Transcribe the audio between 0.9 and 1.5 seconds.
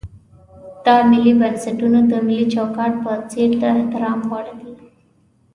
ملي